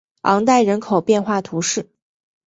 [0.23, 1.91] 昂代人口变化图示